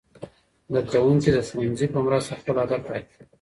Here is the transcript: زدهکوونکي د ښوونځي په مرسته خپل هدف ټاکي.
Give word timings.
زدهکوونکي 0.71 1.29
د 1.33 1.37
ښوونځي 1.47 1.87
په 1.93 1.99
مرسته 2.05 2.39
خپل 2.39 2.55
هدف 2.63 2.81
ټاکي. 2.87 3.17